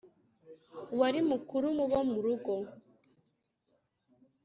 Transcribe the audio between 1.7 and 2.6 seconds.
mu bo mu rugo